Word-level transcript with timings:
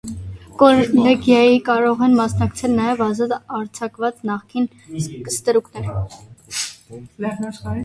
Կոլեգիային 0.59 1.59
կարող 1.67 2.01
էին 2.05 2.15
մասնակցել 2.21 2.73
նաև 2.79 3.05
ազատ 3.09 3.35
արձակված 3.59 4.25
նախկին 4.31 4.67
ստրուկներ։ 5.37 7.55